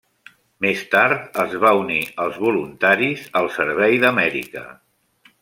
[0.65, 4.67] Més tard es va unir als Voluntaris al Servei d'Amèrica.